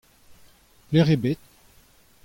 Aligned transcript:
Pelec'h 0.89 1.13
eo 1.13 1.21
bet? 1.23 1.39